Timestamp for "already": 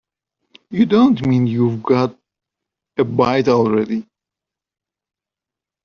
3.49-4.07